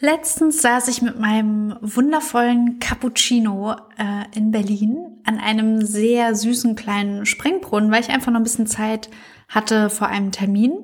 Letztens 0.00 0.62
saß 0.62 0.86
ich 0.88 1.02
mit 1.02 1.18
meinem 1.18 1.76
wundervollen 1.80 2.78
Cappuccino 2.78 3.72
äh, 3.98 4.24
in 4.32 4.52
Berlin 4.52 5.20
an 5.24 5.38
einem 5.38 5.84
sehr 5.84 6.36
süßen 6.36 6.76
kleinen 6.76 7.26
Springbrunnen, 7.26 7.90
weil 7.90 8.02
ich 8.02 8.10
einfach 8.10 8.30
noch 8.30 8.38
ein 8.38 8.44
bisschen 8.44 8.68
Zeit 8.68 9.10
hatte 9.48 9.90
vor 9.90 10.06
einem 10.06 10.30
Termin. 10.30 10.78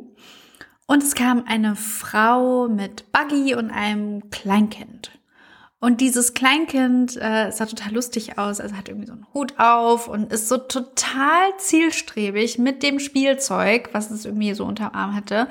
Und 0.86 1.04
es 1.04 1.14
kam 1.14 1.44
eine 1.46 1.76
Frau 1.76 2.66
mit 2.66 3.12
Buggy 3.12 3.54
und 3.54 3.70
einem 3.70 4.30
Kleinkind. 4.30 5.12
Und 5.78 6.00
dieses 6.00 6.34
Kleinkind 6.34 7.16
äh, 7.16 7.52
sah 7.52 7.66
total 7.66 7.92
lustig 7.92 8.36
aus, 8.36 8.58
also 8.58 8.74
hat 8.74 8.88
irgendwie 8.88 9.06
so 9.06 9.12
einen 9.12 9.26
Hut 9.32 9.54
auf 9.58 10.08
und 10.08 10.32
ist 10.32 10.48
so 10.48 10.56
total 10.56 11.56
zielstrebig 11.58 12.58
mit 12.58 12.82
dem 12.82 12.98
Spielzeug, 12.98 13.90
was 13.92 14.10
es 14.10 14.24
irgendwie 14.24 14.54
so 14.54 14.64
unterm 14.64 14.92
Arm 14.92 15.14
hatte, 15.14 15.46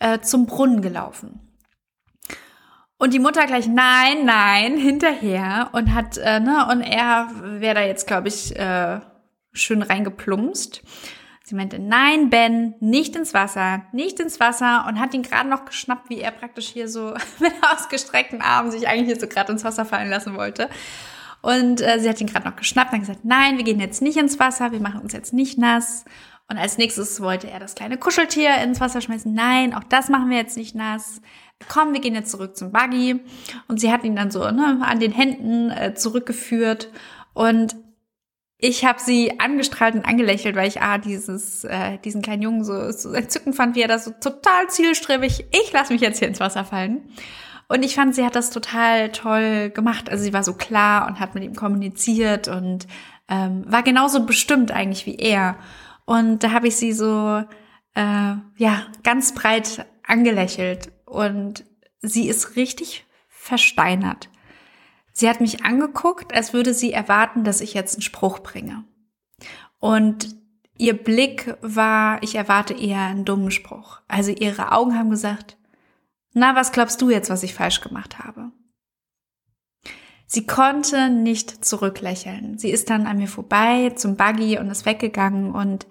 äh, 0.00 0.18
zum 0.20 0.46
Brunnen 0.46 0.82
gelaufen. 0.82 1.47
Und 2.98 3.14
die 3.14 3.20
Mutter 3.20 3.46
gleich, 3.46 3.68
nein, 3.68 4.24
nein, 4.24 4.76
hinterher 4.76 5.70
und 5.72 5.94
hat, 5.94 6.18
äh, 6.18 6.40
ne, 6.40 6.66
und 6.70 6.82
er 6.82 7.30
wäre 7.60 7.76
da 7.76 7.82
jetzt, 7.82 8.08
glaube 8.08 8.26
ich, 8.26 8.56
äh, 8.56 9.00
schön 9.52 9.82
reingeplumpst. 9.82 10.82
Sie 11.44 11.54
meinte, 11.54 11.78
nein, 11.78 12.28
Ben, 12.28 12.74
nicht 12.80 13.16
ins 13.16 13.32
Wasser, 13.32 13.84
nicht 13.92 14.20
ins 14.20 14.40
Wasser 14.40 14.84
und 14.86 15.00
hat 15.00 15.14
ihn 15.14 15.22
gerade 15.22 15.48
noch 15.48 15.64
geschnappt, 15.64 16.10
wie 16.10 16.20
er 16.20 16.32
praktisch 16.32 16.68
hier 16.68 16.88
so 16.88 17.14
mit 17.38 17.52
ausgestreckten 17.72 18.42
Armen 18.42 18.70
sich 18.70 18.88
eigentlich 18.88 19.06
hier 19.06 19.20
so 19.20 19.28
gerade 19.28 19.52
ins 19.52 19.64
Wasser 19.64 19.84
fallen 19.84 20.10
lassen 20.10 20.36
wollte. 20.36 20.68
Und 21.40 21.80
äh, 21.80 22.00
sie 22.00 22.08
hat 22.08 22.20
ihn 22.20 22.26
gerade 22.26 22.48
noch 22.48 22.56
geschnappt 22.56 22.92
und 22.92 23.00
gesagt, 23.00 23.24
nein, 23.24 23.58
wir 23.58 23.64
gehen 23.64 23.80
jetzt 23.80 24.02
nicht 24.02 24.18
ins 24.18 24.40
Wasser, 24.40 24.72
wir 24.72 24.80
machen 24.80 25.00
uns 25.00 25.12
jetzt 25.12 25.32
nicht 25.32 25.56
nass. 25.56 26.04
Und 26.50 26.56
als 26.56 26.78
nächstes 26.78 27.20
wollte 27.20 27.50
er 27.50 27.60
das 27.60 27.74
kleine 27.74 27.98
Kuscheltier 27.98 28.54
ins 28.62 28.80
Wasser 28.80 29.00
schmeißen. 29.00 29.32
Nein, 29.32 29.74
auch 29.74 29.84
das 29.84 30.08
machen 30.08 30.30
wir 30.30 30.38
jetzt 30.38 30.56
nicht 30.56 30.74
nass 30.74 31.20
komm, 31.66 31.92
wir 31.92 32.00
gehen 32.00 32.14
jetzt 32.14 32.30
zurück 32.30 32.56
zum 32.56 32.70
Buggy. 32.70 33.20
Und 33.66 33.80
sie 33.80 33.90
hat 33.90 34.04
ihn 34.04 34.16
dann 34.16 34.30
so 34.30 34.50
ne, 34.50 34.78
an 34.82 35.00
den 35.00 35.12
Händen 35.12 35.70
äh, 35.70 35.94
zurückgeführt. 35.94 36.90
Und 37.34 37.76
ich 38.58 38.84
habe 38.84 39.00
sie 39.00 39.38
angestrahlt 39.40 39.94
und 39.94 40.04
angelächelt, 40.04 40.56
weil 40.56 40.68
ich 40.68 40.82
ah, 40.82 40.98
dieses, 40.98 41.64
äh, 41.64 41.98
diesen 41.98 42.22
kleinen 42.22 42.42
Jungen 42.42 42.64
so, 42.64 42.90
so 42.92 43.12
entzückend 43.12 43.56
fand, 43.56 43.76
wie 43.76 43.82
er 43.82 43.88
das 43.88 44.04
so 44.04 44.12
total 44.20 44.68
zielstrebig, 44.68 45.46
ich 45.52 45.72
lasse 45.72 45.92
mich 45.92 46.02
jetzt 46.02 46.18
hier 46.18 46.28
ins 46.28 46.40
Wasser 46.40 46.64
fallen. 46.64 47.08
Und 47.68 47.84
ich 47.84 47.94
fand, 47.94 48.14
sie 48.14 48.24
hat 48.24 48.34
das 48.34 48.50
total 48.50 49.12
toll 49.12 49.70
gemacht. 49.70 50.10
Also 50.10 50.24
sie 50.24 50.32
war 50.32 50.42
so 50.42 50.54
klar 50.54 51.06
und 51.06 51.20
hat 51.20 51.34
mit 51.34 51.44
ihm 51.44 51.54
kommuniziert 51.54 52.48
und 52.48 52.86
ähm, 53.28 53.64
war 53.66 53.82
genauso 53.82 54.24
bestimmt 54.24 54.72
eigentlich 54.72 55.04
wie 55.04 55.16
er. 55.16 55.56
Und 56.08 56.42
da 56.42 56.52
habe 56.52 56.68
ich 56.68 56.76
sie 56.76 56.94
so 56.94 57.44
äh, 57.94 58.34
ja 58.56 58.86
ganz 59.02 59.34
breit 59.34 59.84
angelächelt 60.06 60.90
und 61.04 61.66
sie 62.00 62.30
ist 62.30 62.56
richtig 62.56 63.04
versteinert. 63.28 64.30
Sie 65.12 65.28
hat 65.28 65.42
mich 65.42 65.66
angeguckt, 65.66 66.34
als 66.34 66.54
würde 66.54 66.72
sie 66.72 66.94
erwarten, 66.94 67.44
dass 67.44 67.60
ich 67.60 67.74
jetzt 67.74 67.96
einen 67.96 68.02
Spruch 68.02 68.38
bringe. 68.38 68.84
Und 69.80 70.34
ihr 70.78 70.94
Blick 70.96 71.54
war, 71.60 72.22
ich 72.22 72.36
erwarte 72.36 72.72
eher 72.72 73.02
einen 73.02 73.26
dummen 73.26 73.50
Spruch. 73.50 74.00
Also 74.08 74.30
ihre 74.30 74.72
Augen 74.72 74.98
haben 74.98 75.10
gesagt, 75.10 75.58
na, 76.32 76.56
was 76.56 76.72
glaubst 76.72 77.02
du 77.02 77.10
jetzt, 77.10 77.28
was 77.28 77.42
ich 77.42 77.52
falsch 77.52 77.82
gemacht 77.82 78.18
habe? 78.18 78.50
Sie 80.30 80.46
konnte 80.46 81.08
nicht 81.08 81.64
zurücklächeln. 81.64 82.58
Sie 82.58 82.70
ist 82.70 82.90
dann 82.90 83.06
an 83.06 83.16
mir 83.16 83.28
vorbei 83.28 83.92
zum 83.96 84.16
Buggy 84.16 84.58
und 84.58 84.70
ist 84.70 84.84
weggegangen 84.84 85.52
und 85.52 85.86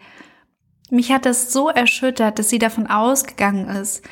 mich 0.92 1.12
hat 1.12 1.26
das 1.26 1.52
so 1.52 1.70
erschüttert, 1.70 2.38
dass 2.38 2.48
sie 2.48 2.60
davon 2.60 2.86
ausgegangen 2.86 3.68
ist, 3.68 4.04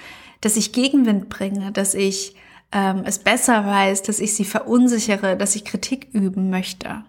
dass 0.41 0.57
ich 0.57 0.73
Gegenwind 0.73 1.29
bringe, 1.29 1.71
dass 1.71 1.93
ich 1.93 2.35
ähm, 2.71 3.03
es 3.05 3.19
besser 3.19 3.67
weiß, 3.67 4.01
dass 4.01 4.19
ich 4.19 4.33
sie 4.33 4.45
verunsichere, 4.45 5.37
dass 5.37 5.55
ich 5.55 5.63
Kritik 5.63 6.09
üben 6.11 6.49
möchte. 6.49 7.05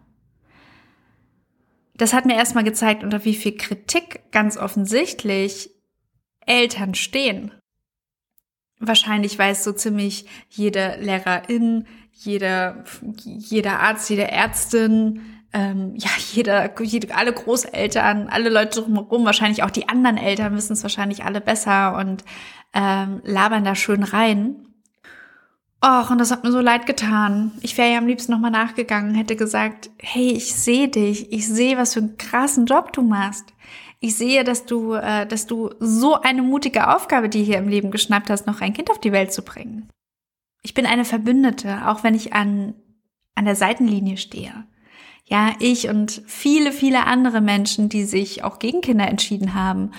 Das 1.95 2.13
hat 2.13 2.27
mir 2.27 2.37
erstmal 2.37 2.65
gezeigt, 2.65 3.03
unter 3.03 3.25
wie 3.25 3.35
viel 3.35 3.57
Kritik 3.57 4.31
ganz 4.31 4.59
offensichtlich 4.59 5.71
Eltern 6.45 6.95
stehen. 6.95 7.51
Wahrscheinlich 8.79 9.39
weiß 9.39 9.65
so 9.65 9.73
ziemlich 9.73 10.27
jede 10.51 10.97
Lehrerin, 11.01 11.87
jeder, 12.13 12.85
jeder 13.15 13.81
Arzt, 13.81 14.09
jede 14.11 14.31
Ärztin, 14.31 15.23
ähm, 15.53 15.95
ja, 15.97 16.11
jeder, 16.33 16.81
jede, 16.83 17.15
alle 17.15 17.33
Großeltern, 17.33 18.29
alle 18.29 18.51
Leute 18.51 18.83
drumherum, 18.83 19.25
wahrscheinlich 19.25 19.63
auch 19.63 19.71
die 19.71 19.89
anderen 19.89 20.19
Eltern 20.19 20.55
wissen 20.55 20.75
es 20.75 20.83
wahrscheinlich 20.83 21.25
alle 21.25 21.41
besser 21.41 21.97
und 21.97 22.25
ähm, 22.75 23.21
labern 23.25 23.65
da 23.65 23.75
schön 23.75 24.03
rein. 24.03 24.66
Och, 25.85 26.11
und 26.11 26.19
das 26.19 26.31
hat 26.31 26.43
mir 26.43 26.53
so 26.53 26.61
leid 26.61 26.87
getan. 26.87 27.53
Ich 27.61 27.77
wäre 27.77 27.93
ja 27.93 27.99
am 27.99 28.07
liebsten 28.07 28.33
nochmal 28.33 28.51
nachgegangen, 28.51 29.15
hätte 29.15 29.37
gesagt, 29.37 29.91
hey, 29.99 30.31
ich 30.31 30.55
sehe 30.55 30.89
dich, 30.89 31.33
ich 31.33 31.47
sehe, 31.47 31.77
was 31.77 31.95
für 31.95 32.01
einen 32.01 32.17
krassen 32.17 32.67
Job 32.67 32.93
du 32.93 33.03
machst. 33.03 33.53
Ich 34.01 34.17
sehe, 34.17 34.45
dass 34.45 34.67
du, 34.67 34.95
äh, 34.95 35.27
dass 35.27 35.47
du 35.47 35.71
so 35.79 36.21
eine 36.21 36.43
mutige 36.43 36.95
Aufgabe, 36.95 37.29
die 37.29 37.45
hier 37.45 37.59
im 37.59 37.69
Leben 37.69 37.91
geschnappt 37.91 38.31
hast, 38.31 38.47
noch 38.47 38.61
ein 38.61 38.73
Kind 38.73 38.91
auf 38.91 39.01
die 39.01 39.13
Welt 39.13 39.33
zu 39.33 39.43
bringen. 39.43 39.89
Ich 40.63 40.75
bin 40.75 40.87
eine 40.87 41.05
Verbündete, 41.05 41.87
auch 41.87 42.03
wenn 42.03 42.15
ich 42.15 42.33
an, 42.33 42.75
an 43.35 43.45
der 43.45 43.57
Seitenlinie 43.57 44.17
stehe. 44.17 44.67
Ja, 45.25 45.55
ich 45.59 45.89
und 45.89 46.23
viele, 46.27 46.73
viele 46.73 47.05
andere 47.05 47.41
Menschen, 47.41 47.89
die 47.89 48.05
sich 48.05 48.45
auch 48.45 48.59
gegen 48.59 48.81
Kinder 48.81 49.09
entschieden 49.09 49.55
haben, 49.55 49.91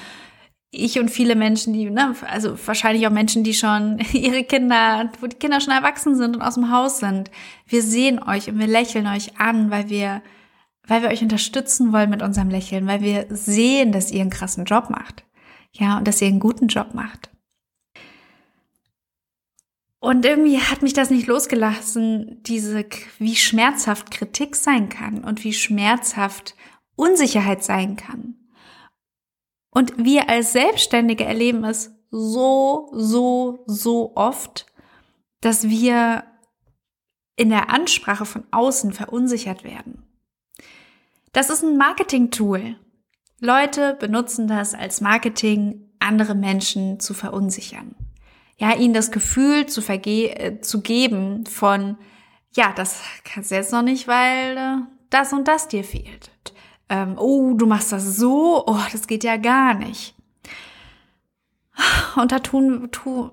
ich 0.71 0.99
und 0.99 1.09
viele 1.09 1.35
Menschen, 1.35 1.73
die, 1.73 1.89
ne, 1.89 2.15
also 2.29 2.57
wahrscheinlich 2.67 3.07
auch 3.07 3.11
Menschen, 3.11 3.43
die 3.43 3.53
schon 3.53 3.99
ihre 4.13 4.43
Kinder, 4.43 5.11
wo 5.21 5.27
die 5.27 5.37
Kinder 5.37 5.61
schon 5.61 5.73
erwachsen 5.73 6.15
sind 6.15 6.35
und 6.35 6.41
aus 6.41 6.55
dem 6.55 6.71
Haus 6.71 6.99
sind. 6.99 7.31
Wir 7.65 7.81
sehen 7.81 8.21
euch 8.21 8.49
und 8.49 8.59
wir 8.59 8.67
lächeln 8.67 9.07
euch 9.07 9.39
an, 9.39 9.71
weil 9.71 9.89
wir, 9.89 10.21
weil 10.85 11.01
wir 11.01 11.09
euch 11.09 11.21
unterstützen 11.21 11.93
wollen 11.93 12.09
mit 12.09 12.21
unserem 12.21 12.49
Lächeln, 12.49 12.87
weil 12.87 13.01
wir 13.01 13.27
sehen, 13.29 13.91
dass 13.91 14.11
ihr 14.11 14.21
einen 14.21 14.29
krassen 14.29 14.65
Job 14.65 14.89
macht. 14.89 15.23
Ja, 15.71 15.97
und 15.97 16.07
dass 16.07 16.21
ihr 16.21 16.27
einen 16.27 16.39
guten 16.39 16.67
Job 16.67 16.93
macht. 16.93 17.29
Und 19.99 20.25
irgendwie 20.25 20.59
hat 20.59 20.81
mich 20.81 20.93
das 20.93 21.09
nicht 21.09 21.27
losgelassen, 21.27 22.41
diese, 22.43 22.85
wie 23.19 23.35
schmerzhaft 23.35 24.11
Kritik 24.11 24.55
sein 24.55 24.89
kann 24.89 25.23
und 25.23 25.43
wie 25.43 25.53
schmerzhaft 25.53 26.55
Unsicherheit 26.95 27.63
sein 27.63 27.95
kann. 27.95 28.36
Und 29.77 29.93
wir 30.03 30.27
als 30.27 30.53
Selbstständige 30.53 31.23
erleben 31.23 31.63
es 31.63 31.91
so, 32.09 32.89
so, 32.93 33.63
so 33.67 34.13
oft, 34.15 34.65
dass 35.41 35.69
wir 35.69 36.23
in 37.35 37.49
der 37.49 37.69
Ansprache 37.69 38.25
von 38.25 38.43
außen 38.49 38.91
verunsichert 38.91 39.63
werden. 39.63 40.01
Das 41.31 41.51
ist 41.51 41.61
ein 41.61 41.77
Marketing-Tool. 41.77 42.75
Leute 43.39 43.93
benutzen 43.93 44.47
das 44.47 44.73
als 44.73 44.99
Marketing, 44.99 45.91
andere 45.99 46.33
Menschen 46.33 46.99
zu 46.99 47.13
verunsichern. 47.13 47.95
Ja, 48.57 48.75
ihnen 48.75 48.95
das 48.95 49.11
Gefühl 49.11 49.67
zu, 49.67 49.83
verge 49.83 50.35
äh, 50.39 50.59
zu 50.59 50.81
geben 50.81 51.45
von, 51.45 51.99
ja, 52.55 52.73
das 52.75 53.03
kannst 53.23 53.51
du 53.51 53.55
jetzt 53.55 53.71
noch 53.71 53.83
nicht, 53.83 54.07
weil 54.07 54.57
äh, 54.57 54.77
das 55.11 55.33
und 55.33 55.47
das 55.47 55.67
dir 55.67 55.83
fehlt 55.83 56.31
ähm, 56.89 57.15
oh, 57.17 57.53
du 57.53 57.65
machst 57.65 57.91
das 57.91 58.17
so, 58.17 58.63
oh, 58.65 58.79
das 58.91 59.07
geht 59.07 59.23
ja 59.23 59.37
gar 59.37 59.73
nicht. 59.73 60.13
Und 62.15 62.31
da 62.31 62.39
tun, 62.39 62.89
tu, 62.91 63.31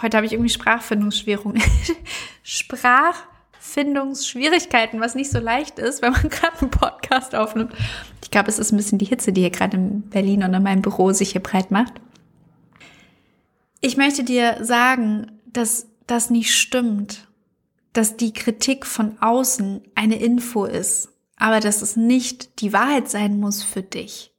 heute 0.00 0.16
habe 0.16 0.26
ich 0.26 0.32
irgendwie 0.32 0.50
Sprachfindungsschwierigkeiten. 0.50 1.62
Sprachfindungsschwierigkeiten, 2.42 5.00
was 5.00 5.14
nicht 5.14 5.30
so 5.30 5.38
leicht 5.38 5.78
ist, 5.78 6.02
wenn 6.02 6.12
man 6.12 6.28
gerade 6.28 6.60
einen 6.60 6.70
Podcast 6.70 7.34
aufnimmt. 7.34 7.72
Ich 8.22 8.30
glaube, 8.30 8.48
es 8.48 8.58
ist 8.58 8.72
ein 8.72 8.76
bisschen 8.76 8.98
die 8.98 9.06
Hitze, 9.06 9.32
die 9.32 9.40
hier 9.40 9.50
gerade 9.50 9.76
in 9.76 10.02
Berlin 10.02 10.44
und 10.44 10.54
in 10.54 10.62
meinem 10.62 10.82
Büro 10.82 11.12
sich 11.12 11.32
hier 11.32 11.42
breit 11.42 11.70
macht. 11.70 11.94
Ich 13.80 13.96
möchte 13.96 14.24
dir 14.24 14.64
sagen, 14.64 15.40
dass 15.46 15.86
das 16.06 16.30
nicht 16.30 16.54
stimmt, 16.54 17.26
dass 17.92 18.16
die 18.16 18.32
Kritik 18.32 18.86
von 18.86 19.20
außen 19.20 19.82
eine 19.94 20.16
Info 20.16 20.66
ist 20.66 21.08
aber 21.36 21.60
dass 21.60 21.82
es 21.82 21.96
nicht 21.96 22.60
die 22.60 22.72
Wahrheit 22.72 23.08
sein 23.08 23.38
muss 23.38 23.62
für 23.62 23.82
dich. 23.82 24.32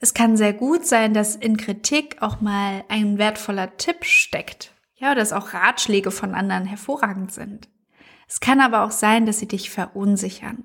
Es 0.00 0.14
kann 0.14 0.36
sehr 0.36 0.52
gut 0.52 0.86
sein, 0.86 1.12
dass 1.12 1.36
in 1.36 1.56
Kritik 1.56 2.22
auch 2.22 2.40
mal 2.40 2.84
ein 2.88 3.18
wertvoller 3.18 3.76
Tipp 3.76 4.04
steckt. 4.04 4.72
Ja, 4.94 5.14
dass 5.14 5.32
auch 5.32 5.54
Ratschläge 5.54 6.10
von 6.10 6.34
anderen 6.34 6.64
hervorragend 6.64 7.32
sind. 7.32 7.68
Es 8.28 8.40
kann 8.40 8.60
aber 8.60 8.82
auch 8.82 8.90
sein, 8.90 9.26
dass 9.26 9.38
sie 9.38 9.48
dich 9.48 9.70
verunsichern. 9.70 10.64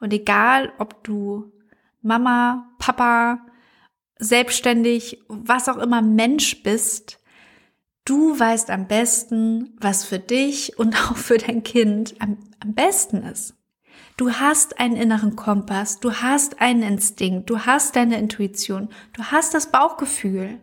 Und 0.00 0.12
egal, 0.12 0.72
ob 0.78 1.02
du 1.04 1.52
Mama, 2.02 2.70
Papa, 2.78 3.46
selbstständig, 4.18 5.22
was 5.28 5.68
auch 5.68 5.78
immer 5.78 6.02
Mensch 6.02 6.62
bist, 6.62 7.18
du 8.04 8.38
weißt 8.38 8.70
am 8.70 8.88
besten, 8.88 9.76
was 9.80 10.04
für 10.04 10.18
dich 10.18 10.78
und 10.78 10.96
auch 11.10 11.16
für 11.16 11.38
dein 11.38 11.62
Kind 11.62 12.14
am, 12.20 12.38
am 12.60 12.74
besten 12.74 13.22
ist. 13.22 13.54
Du 14.16 14.30
hast 14.32 14.78
einen 14.78 14.96
inneren 14.96 15.36
Kompass, 15.36 16.00
du 16.00 16.12
hast 16.12 16.60
einen 16.60 16.82
Instinkt, 16.82 17.48
du 17.48 17.60
hast 17.60 17.96
deine 17.96 18.18
Intuition, 18.18 18.88
du 19.14 19.24
hast 19.24 19.54
das 19.54 19.72
Bauchgefühl. 19.72 20.60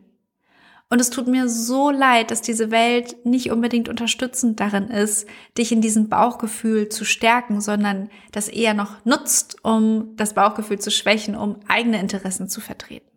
Und 0.91 0.99
es 0.99 1.11
tut 1.11 1.27
mir 1.27 1.47
so 1.47 1.91
leid, 1.91 2.31
dass 2.31 2.41
diese 2.41 2.71
Welt 2.71 3.23
nicht 3.23 3.51
unbedingt 3.51 3.89
unterstützend 3.89 4.59
darin 4.59 4.87
ist, 4.87 5.27
dich 5.55 5.71
in 5.71 5.81
diesem 5.81 6.09
Bauchgefühl 6.09 6.89
zu 6.89 7.05
stärken, 7.05 7.61
sondern 7.61 8.09
das 8.31 8.47
eher 8.47 8.73
noch 8.73 9.05
nutzt, 9.05 9.63
um 9.63 10.15
das 10.15 10.33
Bauchgefühl 10.33 10.79
zu 10.79 10.89
schwächen, 10.89 11.35
um 11.35 11.59
eigene 11.67 11.99
Interessen 11.99 12.49
zu 12.49 12.59
vertreten. 12.59 13.09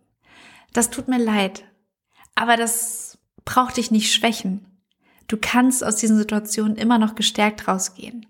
Das 0.74 0.90
tut 0.90 1.08
mir 1.08 1.18
leid. 1.18 1.64
Aber 2.34 2.56
das 2.56 3.18
braucht 3.44 3.78
dich 3.78 3.90
nicht 3.90 4.12
schwächen. 4.12 4.66
Du 5.26 5.38
kannst 5.40 5.82
aus 5.82 5.96
diesen 5.96 6.18
Situationen 6.18 6.76
immer 6.76 6.98
noch 6.98 7.14
gestärkt 7.14 7.68
rausgehen. 7.68 8.26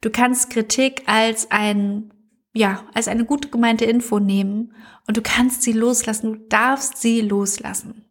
Du 0.00 0.10
kannst 0.10 0.50
Kritik 0.50 1.02
als 1.06 1.50
ein, 1.50 2.12
ja, 2.54 2.84
als 2.94 3.08
eine 3.08 3.24
gut 3.24 3.50
gemeinte 3.50 3.84
Info 3.84 4.18
nehmen 4.18 4.74
und 5.06 5.16
du 5.16 5.22
kannst 5.22 5.62
sie 5.62 5.72
loslassen. 5.72 6.32
Du 6.32 6.38
darfst 6.48 6.98
sie 6.98 7.20
loslassen. 7.20 8.04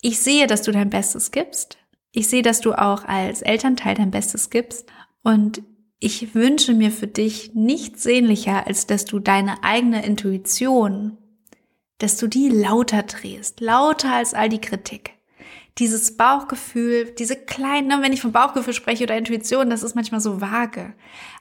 Ich 0.00 0.20
sehe, 0.20 0.46
dass 0.46 0.62
du 0.62 0.72
dein 0.72 0.90
Bestes 0.90 1.30
gibst. 1.30 1.78
Ich 2.12 2.28
sehe, 2.28 2.42
dass 2.42 2.60
du 2.60 2.74
auch 2.74 3.04
als 3.04 3.42
Elternteil 3.42 3.94
dein 3.94 4.10
Bestes 4.10 4.50
gibst. 4.50 4.86
Und 5.22 5.62
ich 5.98 6.34
wünsche 6.34 6.74
mir 6.74 6.90
für 6.90 7.06
dich 7.06 7.54
nichts 7.54 8.02
sehnlicher, 8.02 8.66
als 8.66 8.86
dass 8.86 9.06
du 9.06 9.18
deine 9.18 9.64
eigene 9.64 10.04
Intuition, 10.04 11.16
dass 11.98 12.18
du 12.18 12.26
die 12.26 12.50
lauter 12.50 13.02
drehst, 13.04 13.60
lauter 13.60 14.12
als 14.12 14.34
all 14.34 14.50
die 14.50 14.60
Kritik. 14.60 15.14
Dieses 15.78 16.16
Bauchgefühl, 16.16 17.12
diese 17.18 17.36
kleinen, 17.36 17.88
ne, 17.88 17.98
wenn 18.00 18.12
ich 18.12 18.20
von 18.20 18.32
Bauchgefühl 18.32 18.74
spreche 18.74 19.04
oder 19.04 19.16
Intuition, 19.16 19.70
das 19.70 19.82
ist 19.82 19.96
manchmal 19.96 20.20
so 20.20 20.40
vage. 20.40 20.94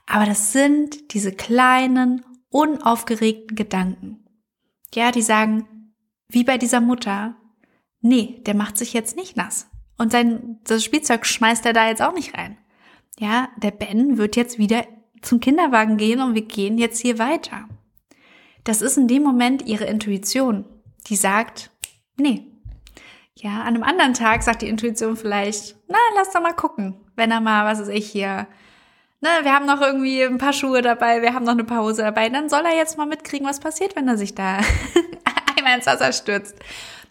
Aber 0.08 0.26
das 0.26 0.52
sind 0.52 1.14
diese 1.14 1.32
kleinen, 1.32 2.26
unaufgeregten 2.50 3.56
Gedanken. 3.56 4.26
Ja, 4.94 5.12
die 5.12 5.22
sagen, 5.22 5.94
wie 6.28 6.44
bei 6.44 6.58
dieser 6.58 6.82
Mutter, 6.82 7.36
nee, 8.02 8.42
der 8.46 8.56
macht 8.56 8.78
sich 8.78 8.94
jetzt 8.94 9.16
nicht 9.16 9.38
nass. 9.38 9.68
Und 9.98 10.12
sein 10.12 10.60
das 10.64 10.84
Spielzeug 10.84 11.26
schmeißt 11.26 11.66
er 11.66 11.74
da 11.74 11.88
jetzt 11.88 12.02
auch 12.02 12.14
nicht 12.14 12.36
rein. 12.36 12.58
Ja, 13.20 13.50
der 13.58 13.72
Ben 13.72 14.18
wird 14.18 14.36
jetzt 14.36 14.58
wieder 14.58 14.86
zum 15.22 15.40
Kinderwagen 15.40 15.98
gehen 15.98 16.22
und 16.22 16.34
wir 16.34 16.46
gehen 16.46 16.78
jetzt 16.78 17.00
hier 17.00 17.20
weiter. 17.20 17.68
Das 18.64 18.82
ist 18.82 18.98
in 18.98 19.08
dem 19.08 19.24
Moment 19.24 19.66
ihre 19.66 19.86
Intuition, 19.86 20.66
die 21.08 21.16
sagt, 21.16 21.72
nee. 22.18 22.48
Ja, 23.36 23.62
an 23.62 23.76
einem 23.76 23.84
anderen 23.84 24.14
Tag 24.14 24.44
sagt 24.44 24.62
die 24.62 24.70
Intuition 24.70 25.18
vielleicht, 25.18 25.76
na, 25.88 25.98
lass 26.16 26.32
doch 26.32 26.42
mal 26.42 26.54
gucken, 26.54 26.96
wenn 27.16 27.32
er 27.32 27.42
mal, 27.42 27.66
was 27.66 27.80
weiß 27.80 27.88
ich 27.90 28.10
hier, 28.10 28.48
ne, 29.22 29.30
wir 29.42 29.54
haben 29.54 29.66
noch 29.66 29.82
irgendwie 29.82 30.24
ein 30.24 30.38
paar 30.38 30.54
Schuhe 30.54 30.82
dabei, 30.82 31.22
wir 31.22 31.34
haben 31.34 31.46
noch 31.46 31.54
eine 31.54 31.64
Pause 31.64 32.04
dabei, 32.04 32.30
dann 32.30 32.48
soll 32.48 32.64
er 32.66 32.76
jetzt 32.76 32.98
mal 32.98 33.08
mitkriegen, 33.08 33.48
was 33.48 33.60
passiert, 33.60 33.96
wenn 33.96 34.08
er 34.08 34.18
sich 34.18 34.36
da 34.36 34.60
einmal 35.58 35.78
ins 35.78 35.88
Wasser 35.88 36.14
stürzt 36.14 36.56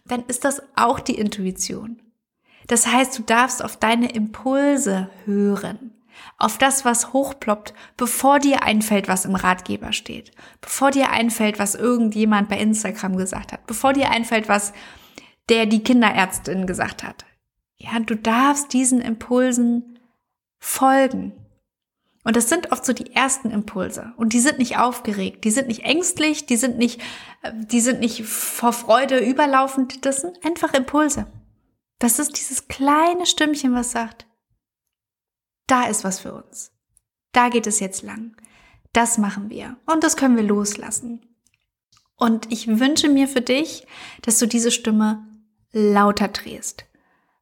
dann 0.04 0.24
ist 0.26 0.44
das 0.44 0.62
auch 0.76 1.00
die 1.00 1.19
Intuition. 1.19 2.00
Das 2.66 2.86
heißt, 2.86 3.18
du 3.18 3.22
darfst 3.22 3.64
auf 3.64 3.76
deine 3.76 4.12
Impulse 4.12 5.10
hören, 5.25 5.92
auf 6.38 6.58
das, 6.58 6.84
was 6.84 7.12
hochploppt, 7.12 7.75
bevor 7.96 8.38
dir 8.38 8.62
einfällt, 8.62 9.08
was 9.08 9.25
im 9.25 9.34
Ratgeber 9.34 9.92
steht, 9.92 10.32
bevor 10.60 10.90
dir 10.90 11.10
einfällt, 11.10 11.58
was 11.58 11.75
irgendjemand 11.75 12.48
bei 12.48 12.58
Instagram 12.58 13.16
gesagt 13.16 13.52
hat, 13.52 13.66
bevor 13.66 13.92
dir 13.92 14.10
einfällt, 14.10 14.48
was 14.48 14.72
der 15.48 15.66
die 15.66 15.82
Kinderärztin 15.82 16.66
gesagt 16.66 17.02
hat. 17.02 17.24
Ja, 17.76 17.98
du 17.98 18.16
darfst 18.16 18.72
diesen 18.72 19.00
Impulsen 19.00 19.98
folgen. 20.58 21.32
Und 22.24 22.36
das 22.36 22.48
sind 22.48 22.70
oft 22.70 22.84
so 22.84 22.92
die 22.92 23.12
ersten 23.14 23.50
Impulse. 23.50 24.12
Und 24.16 24.32
die 24.32 24.38
sind 24.38 24.58
nicht 24.58 24.78
aufgeregt, 24.78 25.44
die 25.44 25.50
sind 25.50 25.66
nicht 25.66 25.82
ängstlich, 25.82 26.46
die 26.46 26.56
sind 26.56 26.78
nicht, 26.78 27.00
äh, 27.42 27.52
die 27.52 27.80
sind 27.80 27.98
nicht 27.98 28.24
vor 28.24 28.72
Freude 28.72 29.18
überlaufend. 29.18 30.06
Das 30.06 30.20
sind 30.20 30.44
einfach 30.44 30.72
Impulse. 30.74 31.26
Das 31.98 32.18
ist 32.18 32.38
dieses 32.38 32.68
kleine 32.68 33.26
Stimmchen, 33.26 33.74
was 33.74 33.90
sagt, 33.90 34.26
da 35.66 35.84
ist 35.84 36.04
was 36.04 36.20
für 36.20 36.34
uns. 36.34 36.72
Da 37.32 37.48
geht 37.48 37.66
es 37.66 37.80
jetzt 37.80 38.02
lang. 38.02 38.36
Das 38.92 39.18
machen 39.18 39.50
wir. 39.50 39.76
Und 39.86 40.04
das 40.04 40.16
können 40.16 40.36
wir 40.36 40.42
loslassen. 40.42 41.26
Und 42.16 42.52
ich 42.52 42.68
wünsche 42.78 43.08
mir 43.08 43.26
für 43.26 43.40
dich, 43.40 43.86
dass 44.20 44.38
du 44.38 44.46
diese 44.46 44.70
Stimme 44.70 45.26
lauter 45.72 46.28
drehst. 46.28 46.86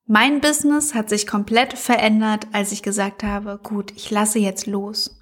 Mein 0.06 0.40
Business 0.40 0.94
hat 0.94 1.08
sich 1.08 1.26
komplett 1.26 1.74
verändert, 1.78 2.48
als 2.52 2.72
ich 2.72 2.82
gesagt 2.82 3.22
habe, 3.22 3.60
gut, 3.62 3.92
ich 3.94 4.10
lasse 4.10 4.38
jetzt 4.38 4.66
los. 4.66 5.20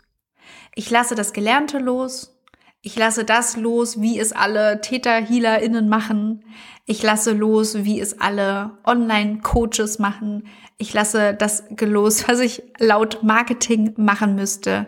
Ich 0.75 0.91
lasse 0.91 1.15
das 1.15 1.33
Gelernte 1.33 1.79
los. 1.79 2.39
Ich 2.81 2.97
lasse 2.97 3.25
das 3.25 3.57
los, 3.57 4.01
wie 4.01 4.19
es 4.19 4.33
alle 4.33 4.81
Täter-HealerInnen 4.81 5.89
machen. 5.89 6.45
Ich 6.87 7.03
lasse 7.03 7.33
los, 7.33 7.85
wie 7.85 8.01
es 8.01 8.21
alle 8.21 8.79
Online-Coaches 8.87 9.99
machen. 9.99 10.47
Ich 10.79 10.95
lasse 10.95 11.35
das 11.35 11.65
los, 11.81 12.27
was 12.29 12.41
ich 12.41 12.63
laut 12.79 13.23
Marketing 13.23 13.93
machen 13.97 14.37
müsste. 14.37 14.87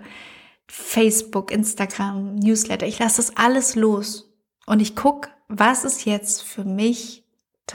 Facebook, 0.67 1.51
Instagram, 1.51 2.37
Newsletter. 2.37 2.87
Ich 2.87 3.01
lasse 3.01 3.19
das 3.19 3.37
alles 3.37 3.75
los. 3.75 4.33
Und 4.67 4.81
ich 4.81 4.97
gucke, 4.97 5.29
was 5.49 5.85
ist 5.85 6.07
jetzt 6.07 6.43
für 6.43 6.65
mich 6.65 7.25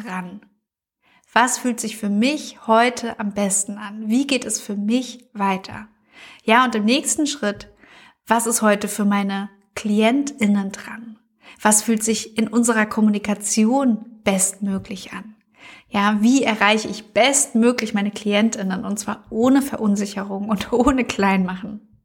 dran? 0.03 0.41
Was 1.33 1.57
fühlt 1.57 1.79
sich 1.79 1.97
für 1.97 2.09
mich 2.09 2.65
heute 2.67 3.19
am 3.19 3.33
besten 3.33 3.77
an? 3.77 4.07
Wie 4.07 4.25
geht 4.25 4.45
es 4.45 4.61
für 4.61 4.75
mich 4.75 5.27
weiter? 5.33 5.87
Ja, 6.43 6.63
und 6.63 6.75
im 6.75 6.85
nächsten 6.85 7.27
Schritt, 7.27 7.69
was 8.25 8.47
ist 8.47 8.61
heute 8.61 8.87
für 8.87 9.05
meine 9.05 9.49
KlientInnen 9.75 10.71
dran? 10.71 11.19
Was 11.61 11.83
fühlt 11.83 12.03
sich 12.03 12.37
in 12.37 12.47
unserer 12.47 12.85
Kommunikation 12.85 14.21
bestmöglich 14.23 15.13
an? 15.13 15.35
Ja, 15.89 16.17
wie 16.21 16.43
erreiche 16.43 16.87
ich 16.87 17.13
bestmöglich 17.13 17.93
meine 17.93 18.11
KlientInnen 18.11 18.85
und 18.85 18.97
zwar 18.97 19.25
ohne 19.29 19.61
Verunsicherung 19.61 20.49
und 20.49 20.71
ohne 20.73 21.05
Kleinmachen? 21.05 22.01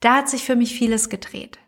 Da 0.00 0.16
hat 0.16 0.28
sich 0.28 0.44
für 0.44 0.56
mich 0.56 0.74
vieles 0.74 1.08
gedreht. 1.08 1.58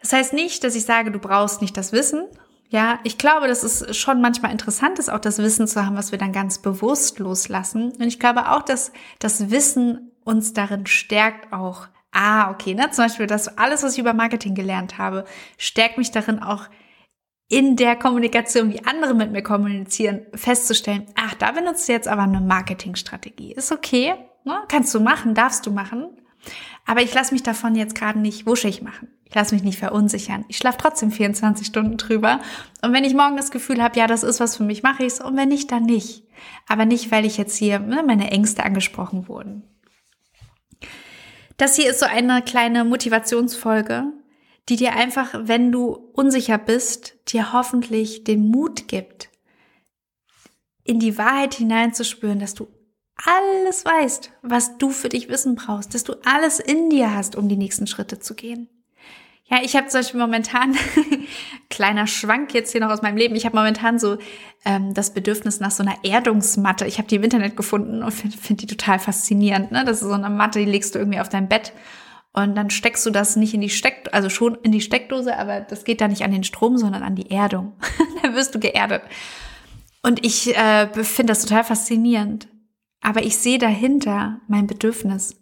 Das 0.00 0.12
heißt 0.12 0.32
nicht, 0.32 0.64
dass 0.64 0.74
ich 0.74 0.84
sage, 0.84 1.10
du 1.10 1.18
brauchst 1.18 1.60
nicht 1.60 1.76
das 1.76 1.92
Wissen, 1.92 2.26
ja, 2.70 3.00
ich 3.02 3.18
glaube, 3.18 3.48
dass 3.48 3.64
es 3.64 3.96
schon 3.96 4.20
manchmal 4.20 4.52
interessant 4.52 5.00
ist, 5.00 5.10
auch 5.10 5.18
das 5.18 5.38
Wissen 5.38 5.66
zu 5.66 5.84
haben, 5.84 5.96
was 5.96 6.12
wir 6.12 6.18
dann 6.18 6.32
ganz 6.32 6.58
bewusst 6.58 7.18
loslassen. 7.18 7.90
Und 7.92 8.02
ich 8.06 8.20
glaube 8.20 8.48
auch, 8.52 8.62
dass 8.62 8.92
das 9.18 9.50
Wissen 9.50 10.12
uns 10.22 10.52
darin 10.52 10.86
stärkt 10.86 11.52
auch. 11.52 11.88
Ah, 12.12 12.50
okay, 12.50 12.74
ne? 12.74 12.88
Zum 12.92 13.04
Beispiel, 13.04 13.26
dass 13.26 13.58
alles, 13.58 13.82
was 13.82 13.94
ich 13.94 13.98
über 13.98 14.14
Marketing 14.14 14.54
gelernt 14.54 14.98
habe, 14.98 15.24
stärkt 15.58 15.98
mich 15.98 16.12
darin 16.12 16.40
auch 16.40 16.68
in 17.48 17.74
der 17.74 17.96
Kommunikation, 17.96 18.72
wie 18.72 18.84
andere 18.84 19.14
mit 19.14 19.32
mir 19.32 19.42
kommunizieren, 19.42 20.26
festzustellen, 20.34 21.06
ach, 21.16 21.34
da 21.34 21.50
benutzt 21.50 21.88
du 21.88 21.92
jetzt 21.92 22.06
aber 22.06 22.22
eine 22.22 22.40
Marketingstrategie. 22.40 23.52
Ist 23.52 23.72
okay, 23.72 24.14
ne? 24.44 24.62
kannst 24.68 24.94
du 24.94 25.00
machen, 25.00 25.34
darfst 25.34 25.66
du 25.66 25.72
machen. 25.72 26.10
Aber 26.90 27.02
ich 27.02 27.14
lasse 27.14 27.32
mich 27.32 27.44
davon 27.44 27.76
jetzt 27.76 27.94
gerade 27.94 28.18
nicht 28.18 28.46
wuschig 28.46 28.82
machen. 28.82 29.06
Ich 29.22 29.32
lasse 29.32 29.54
mich 29.54 29.62
nicht 29.62 29.78
verunsichern. 29.78 30.44
Ich 30.48 30.56
schlafe 30.56 30.78
trotzdem 30.78 31.12
24 31.12 31.64
Stunden 31.64 31.98
drüber. 31.98 32.40
Und 32.82 32.92
wenn 32.92 33.04
ich 33.04 33.14
morgen 33.14 33.36
das 33.36 33.52
Gefühl 33.52 33.80
habe, 33.80 33.96
ja, 33.96 34.08
das 34.08 34.24
ist 34.24 34.40
was 34.40 34.56
für 34.56 34.64
mich, 34.64 34.82
mache 34.82 35.04
ich 35.04 35.12
es. 35.12 35.20
Und 35.20 35.36
wenn 35.36 35.50
nicht, 35.50 35.70
dann 35.70 35.84
nicht. 35.84 36.24
Aber 36.66 36.86
nicht, 36.86 37.12
weil 37.12 37.24
ich 37.24 37.36
jetzt 37.36 37.56
hier 37.56 37.78
ne, 37.78 38.02
meine 38.04 38.32
Ängste 38.32 38.64
angesprochen 38.64 39.28
wurden. 39.28 39.62
Das 41.58 41.76
hier 41.76 41.90
ist 41.90 42.00
so 42.00 42.06
eine 42.06 42.42
kleine 42.42 42.82
Motivationsfolge, 42.82 44.06
die 44.68 44.74
dir 44.74 44.96
einfach, 44.96 45.28
wenn 45.38 45.70
du 45.70 45.92
unsicher 45.92 46.58
bist, 46.58 47.14
dir 47.32 47.52
hoffentlich 47.52 48.24
den 48.24 48.48
Mut 48.48 48.88
gibt, 48.88 49.30
in 50.82 50.98
die 50.98 51.16
Wahrheit 51.16 51.54
hineinzuspüren, 51.54 52.40
dass 52.40 52.54
du 52.54 52.66
alles 53.24 53.84
weißt, 53.84 54.32
was 54.42 54.78
du 54.78 54.90
für 54.90 55.08
dich 55.08 55.28
wissen 55.28 55.54
brauchst, 55.54 55.94
dass 55.94 56.04
du 56.04 56.14
alles 56.24 56.60
in 56.60 56.90
dir 56.90 57.14
hast, 57.14 57.36
um 57.36 57.48
die 57.48 57.56
nächsten 57.56 57.86
Schritte 57.86 58.18
zu 58.18 58.34
gehen. 58.34 58.68
Ja, 59.50 59.58
ich 59.64 59.74
habe 59.74 59.88
zum 59.88 60.00
Beispiel 60.00 60.20
momentan, 60.20 60.76
kleiner 61.70 62.06
Schwank 62.06 62.54
jetzt 62.54 62.70
hier 62.70 62.80
noch 62.80 62.90
aus 62.90 63.02
meinem 63.02 63.16
Leben, 63.16 63.34
ich 63.34 63.44
habe 63.44 63.56
momentan 63.56 63.98
so 63.98 64.18
ähm, 64.64 64.94
das 64.94 65.12
Bedürfnis 65.12 65.58
nach 65.58 65.72
so 65.72 65.82
einer 65.82 66.04
Erdungsmatte. 66.04 66.86
Ich 66.86 66.98
habe 66.98 67.08
die 67.08 67.16
im 67.16 67.24
Internet 67.24 67.56
gefunden 67.56 68.04
und 68.04 68.12
finde 68.12 68.36
find 68.36 68.62
die 68.62 68.66
total 68.66 69.00
faszinierend. 69.00 69.72
Ne? 69.72 69.84
Das 69.84 70.02
ist 70.02 70.08
so 70.08 70.14
eine 70.14 70.30
Matte, 70.30 70.60
die 70.60 70.70
legst 70.70 70.94
du 70.94 71.00
irgendwie 71.00 71.18
auf 71.18 71.28
dein 71.28 71.48
Bett 71.48 71.72
und 72.32 72.54
dann 72.54 72.70
steckst 72.70 73.04
du 73.04 73.10
das 73.10 73.34
nicht 73.34 73.54
in 73.54 73.60
die 73.60 73.70
Steck, 73.70 74.08
also 74.12 74.28
schon 74.28 74.56
in 74.62 74.70
die 74.70 74.80
Steckdose, 74.80 75.36
aber 75.36 75.60
das 75.60 75.82
geht 75.82 76.00
da 76.00 76.06
nicht 76.06 76.22
an 76.22 76.30
den 76.30 76.44
Strom, 76.44 76.78
sondern 76.78 77.02
an 77.02 77.16
die 77.16 77.30
Erdung. 77.30 77.72
da 78.22 78.34
wirst 78.34 78.54
du 78.54 78.60
geerdet. 78.60 79.02
Und 80.02 80.24
ich 80.24 80.56
äh, 80.56 80.86
finde 81.02 81.32
das 81.32 81.42
total 81.42 81.64
faszinierend. 81.64 82.46
Aber 83.00 83.22
ich 83.22 83.38
sehe 83.38 83.58
dahinter 83.58 84.40
mein 84.48 84.66
Bedürfnis. 84.66 85.36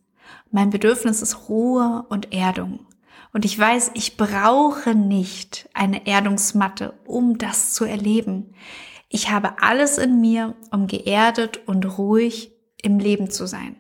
Mein 0.51 0.71
Bedürfnis 0.71 1.23
ist 1.23 1.49
Ruhe 1.49 2.07
und 2.09 2.33
Erdung. 2.33 2.87
Und 3.33 3.45
ich 3.45 3.59
weiß, 3.59 3.91
ich 3.95 4.17
brauche 4.17 4.95
nicht 4.95 5.69
eine 5.75 6.07
Erdungsmatte, 6.07 6.95
um 7.05 7.39
das 7.39 7.75
zu 7.75 7.85
erleben. 7.85 8.55
Ich 9.09 9.31
habe 9.31 9.63
alles 9.63 9.99
in 9.99 10.21
mir, 10.21 10.55
um 10.71 10.87
geerdet 10.87 11.61
und 11.67 11.99
ruhig 11.99 12.53
im 12.83 12.99
Leben 12.99 13.31
zu 13.31 13.47
sein. 13.47 13.77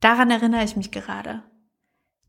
Daran 0.00 0.30
erinnere 0.30 0.64
ich 0.64 0.76
mich 0.76 0.90
gerade. 0.90 1.42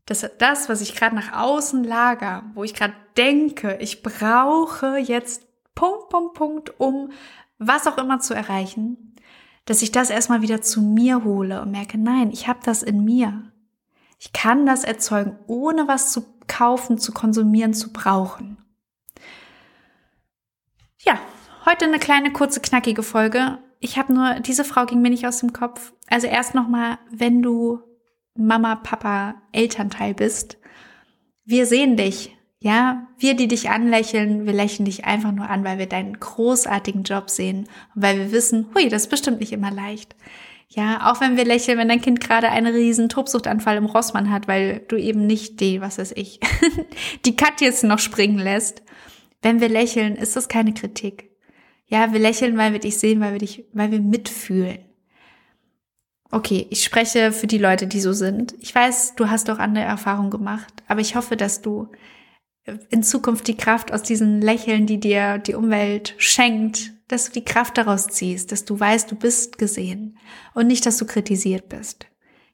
Dass 0.06 0.28
das, 0.38 0.68
was 0.68 0.80
ich 0.80 0.94
gerade 0.94 1.16
nach 1.16 1.32
außen 1.32 1.84
lager, 1.84 2.44
wo 2.54 2.64
ich 2.64 2.74
gerade 2.74 2.94
denke, 3.16 3.76
ich 3.80 4.02
brauche 4.02 4.98
jetzt 4.98 5.46
Punkt, 5.74 6.08
Punkt, 6.08 6.34
Punkt, 6.34 6.80
um 6.80 7.10
was 7.58 7.86
auch 7.86 7.98
immer 7.98 8.20
zu 8.20 8.34
erreichen, 8.34 9.14
dass 9.66 9.82
ich 9.82 9.92
das 9.92 10.10
erstmal 10.10 10.42
wieder 10.42 10.62
zu 10.62 10.80
mir 10.80 11.24
hole 11.24 11.60
und 11.60 11.70
merke, 11.70 11.98
nein, 11.98 12.30
ich 12.32 12.48
habe 12.48 12.60
das 12.64 12.82
in 12.82 13.04
mir. 13.04 13.52
Ich 14.18 14.32
kann 14.32 14.64
das 14.64 14.84
erzeugen, 14.84 15.38
ohne 15.46 15.86
was 15.88 16.12
zu 16.12 16.24
kaufen, 16.46 16.98
zu 16.98 17.12
konsumieren, 17.12 17.74
zu 17.74 17.92
brauchen. 17.92 18.56
Ja, 21.04 21.18
heute 21.66 21.84
eine 21.84 21.98
kleine, 21.98 22.32
kurze, 22.32 22.60
knackige 22.60 23.02
Folge. 23.02 23.58
Ich 23.80 23.98
habe 23.98 24.14
nur, 24.14 24.40
diese 24.40 24.64
Frau 24.64 24.86
ging 24.86 25.02
mir 25.02 25.10
nicht 25.10 25.26
aus 25.26 25.40
dem 25.40 25.52
Kopf. 25.52 25.92
Also 26.06 26.28
erst 26.28 26.54
nochmal, 26.54 26.98
wenn 27.10 27.42
du 27.42 27.80
Mama, 28.36 28.76
Papa, 28.76 29.34
Elternteil 29.52 30.14
bist, 30.14 30.58
wir 31.44 31.66
sehen 31.66 31.96
dich. 31.96 32.35
Ja, 32.58 33.06
wir, 33.18 33.34
die 33.34 33.48
dich 33.48 33.68
anlächeln, 33.68 34.46
wir 34.46 34.52
lächeln 34.52 34.86
dich 34.86 35.04
einfach 35.04 35.32
nur 35.32 35.48
an, 35.48 35.62
weil 35.62 35.78
wir 35.78 35.86
deinen 35.86 36.18
großartigen 36.18 37.02
Job 37.02 37.28
sehen 37.28 37.68
und 37.94 38.02
weil 38.02 38.18
wir 38.18 38.32
wissen, 38.32 38.66
hui, 38.74 38.88
das 38.88 39.02
ist 39.02 39.10
bestimmt 39.10 39.40
nicht 39.40 39.52
immer 39.52 39.70
leicht. 39.70 40.16
Ja, 40.68 41.10
auch 41.10 41.20
wenn 41.20 41.36
wir 41.36 41.44
lächeln, 41.44 41.78
wenn 41.78 41.88
dein 41.88 42.00
Kind 42.00 42.20
gerade 42.20 42.50
einen 42.50 42.74
riesen 42.74 43.08
Tobsuchtanfall 43.08 43.76
im 43.76 43.84
Rossmann 43.84 44.30
hat, 44.30 44.48
weil 44.48 44.80
du 44.88 44.96
eben 44.96 45.26
nicht 45.26 45.60
die, 45.60 45.80
was 45.80 45.98
weiß 45.98 46.12
ich, 46.16 46.40
die 47.24 47.36
Katjes 47.36 47.82
noch 47.82 47.98
springen 47.98 48.38
lässt. 48.38 48.82
Wenn 49.42 49.60
wir 49.60 49.68
lächeln, 49.68 50.16
ist 50.16 50.34
das 50.34 50.48
keine 50.48 50.74
Kritik. 50.74 51.30
Ja, 51.86 52.12
wir 52.12 52.18
lächeln, 52.18 52.56
weil 52.58 52.72
wir 52.72 52.80
dich 52.80 52.98
sehen, 52.98 53.20
weil 53.20 53.32
wir 53.32 53.38
dich, 53.38 53.64
weil 53.72 53.92
wir 53.92 54.00
mitfühlen. 54.00 54.78
Okay, 56.32 56.66
ich 56.70 56.82
spreche 56.82 57.30
für 57.30 57.46
die 57.46 57.58
Leute, 57.58 57.86
die 57.86 58.00
so 58.00 58.12
sind. 58.12 58.56
Ich 58.60 58.74
weiß, 58.74 59.14
du 59.14 59.30
hast 59.30 59.48
auch 59.50 59.58
andere 59.58 59.84
Erfahrungen 59.84 60.30
gemacht, 60.30 60.82
aber 60.88 61.00
ich 61.00 61.14
hoffe, 61.14 61.36
dass 61.36 61.62
du 61.62 61.88
in 62.90 63.02
Zukunft 63.02 63.46
die 63.48 63.56
Kraft 63.56 63.92
aus 63.92 64.02
diesen 64.02 64.40
Lächeln, 64.40 64.86
die 64.86 64.98
dir 64.98 65.38
die 65.38 65.54
Umwelt 65.54 66.14
schenkt, 66.18 66.92
dass 67.08 67.26
du 67.26 67.32
die 67.32 67.44
Kraft 67.44 67.78
daraus 67.78 68.08
ziehst, 68.08 68.50
dass 68.50 68.64
du 68.64 68.78
weißt, 68.78 69.10
du 69.10 69.16
bist 69.16 69.58
gesehen 69.58 70.18
und 70.54 70.66
nicht, 70.66 70.84
dass 70.86 70.96
du 70.96 71.06
kritisiert 71.06 71.68
bist. 71.68 72.06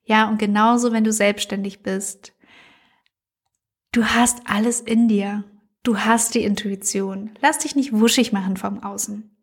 Ja, 0.04 0.28
und 0.28 0.38
genauso, 0.38 0.92
wenn 0.92 1.04
du 1.04 1.12
selbstständig 1.12 1.82
bist, 1.82 2.34
du 3.92 4.04
hast 4.04 4.40
alles 4.46 4.80
in 4.80 5.08
dir. 5.08 5.44
Du 5.84 5.98
hast 5.98 6.34
die 6.34 6.44
Intuition. 6.44 7.30
Lass 7.40 7.58
dich 7.58 7.74
nicht 7.74 7.92
wuschig 7.92 8.32
machen 8.32 8.56
vom 8.56 8.82
Außen. 8.82 9.36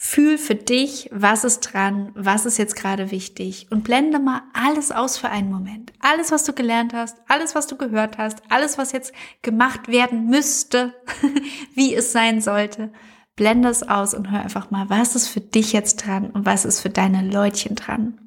Fühl 0.00 0.38
für 0.38 0.54
dich, 0.54 1.10
was 1.12 1.42
ist 1.42 1.58
dran, 1.58 2.12
was 2.14 2.46
ist 2.46 2.56
jetzt 2.56 2.76
gerade 2.76 3.10
wichtig 3.10 3.66
und 3.72 3.82
blende 3.82 4.20
mal 4.20 4.42
alles 4.52 4.92
aus 4.92 5.18
für 5.18 5.28
einen 5.28 5.50
Moment. 5.50 5.92
Alles, 5.98 6.30
was 6.30 6.44
du 6.44 6.52
gelernt 6.52 6.94
hast, 6.94 7.16
alles, 7.26 7.56
was 7.56 7.66
du 7.66 7.76
gehört 7.76 8.16
hast, 8.16 8.40
alles, 8.48 8.78
was 8.78 8.92
jetzt 8.92 9.12
gemacht 9.42 9.88
werden 9.88 10.26
müsste, 10.26 10.94
wie 11.74 11.96
es 11.96 12.12
sein 12.12 12.40
sollte. 12.40 12.92
Blende 13.34 13.68
es 13.68 13.82
aus 13.82 14.14
und 14.14 14.30
hör 14.30 14.40
einfach 14.40 14.70
mal, 14.70 14.88
was 14.88 15.16
ist 15.16 15.26
für 15.26 15.40
dich 15.40 15.72
jetzt 15.72 16.06
dran 16.06 16.30
und 16.30 16.46
was 16.46 16.64
ist 16.64 16.78
für 16.78 16.90
deine 16.90 17.28
Leutchen 17.28 17.74
dran. 17.74 18.20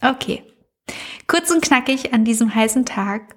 Okay. 0.00 0.44
Kurz 1.26 1.50
und 1.50 1.60
knackig 1.60 2.14
an 2.14 2.24
diesem 2.24 2.54
heißen 2.54 2.86
Tag. 2.86 3.34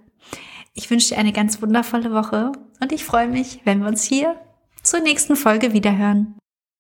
Ich 0.76 0.92
wünsche 0.92 1.10
dir 1.10 1.18
eine 1.18 1.34
ganz 1.34 1.60
wundervolle 1.60 2.12
Woche 2.12 2.52
und 2.80 2.92
ich 2.92 3.04
freue 3.04 3.28
mich, 3.28 3.62
wenn 3.64 3.80
wir 3.80 3.88
uns 3.88 4.04
hier 4.04 4.40
zur 4.84 5.00
nächsten 5.00 5.36
Folge 5.36 5.74
wiederhören. 5.74 6.36